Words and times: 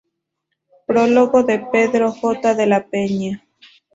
Prólogo 0.87 1.43
de 1.43 1.59
Pedro 1.59 2.11
J. 2.11 2.55
de 2.55 2.65
la 2.65 2.87
Peña. 2.89 3.45